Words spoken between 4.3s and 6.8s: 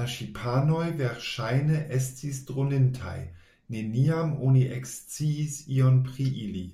oni eksciis ion pri ili.